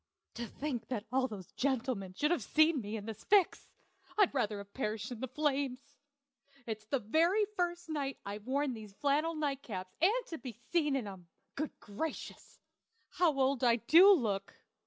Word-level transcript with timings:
To 0.33 0.47
think 0.47 0.87
that 0.87 1.05
all 1.11 1.27
those 1.27 1.51
gentlemen 1.51 2.15
should 2.15 2.31
have 2.31 2.41
seen 2.41 2.81
me 2.81 2.97
in 2.97 3.05
this 3.05 3.23
fix! 3.23 3.69
I'd 4.17 4.33
rather 4.33 4.57
have 4.57 4.73
perished 4.73 5.11
in 5.11 5.19
the 5.19 5.27
flames. 5.27 5.99
It's 6.65 6.85
the 6.85 6.97
very 6.97 7.45
first 7.55 7.87
night 7.87 8.17
I've 8.25 8.47
worn 8.47 8.73
these 8.73 8.93
flannel 8.95 9.35
night 9.35 9.61
caps, 9.61 9.93
and 10.01 10.25
to 10.29 10.39
be 10.39 10.53
seen 10.53 10.95
in 10.95 11.05
'em! 11.05 11.27
Good 11.53 11.79
gracious! 11.79 12.57
how 13.09 13.39
old 13.39 13.63
I 13.63 13.75
do 13.75 14.11
look! 14.11 14.55